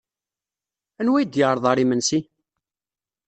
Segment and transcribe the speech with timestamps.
[0.99, 2.19] Anwa ay d-yeɛreḍ ɣer yimensi?